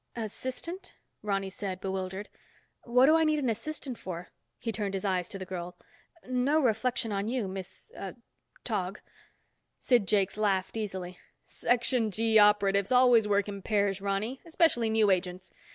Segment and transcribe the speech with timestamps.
[0.15, 2.27] "Assistant?" Ronny said, bewildered.
[2.85, 5.77] "What do I need an assistant for?" He turned his eyes to the girl.
[6.27, 7.91] "No reflection on you, Miss...
[7.95, 8.13] ah,
[8.63, 8.99] Tog."
[9.77, 11.19] Sid Jakes laughed easily.
[11.45, 14.41] "Section G operatives always work in pairs, Ronny.
[14.43, 15.51] Especially new agents.